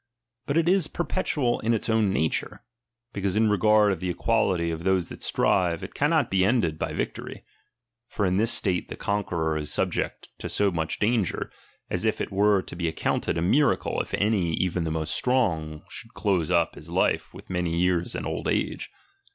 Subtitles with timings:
[0.47, 2.63] But it is per petual in its own nature;
[3.13, 6.91] because in regard of the equality of those that strive, it cannot be ended by
[6.91, 7.43] victory.
[8.07, 11.51] For in this state the conqueror is subject to so much danger,
[11.87, 16.15] as it were to be accounted a miracle, if any, even the most strong, should
[16.15, 18.89] close up his life with many years and old age.